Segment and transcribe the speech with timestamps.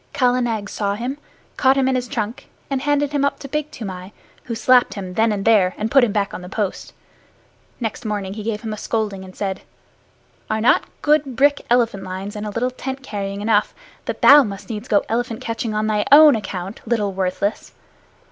[0.13, 1.19] Kala Nag saw him,
[1.57, 4.11] caught him in his trunk, and handed him up to Big Toomai,
[4.45, 6.93] who slapped him then and there, and put him back on the post.
[7.79, 9.61] Next morning he gave him a scolding and said,
[10.49, 13.75] "Are not good brick elephant lines and a little tent carrying enough,
[14.05, 17.71] that thou must needs go elephant catching on thy own account, little worthless?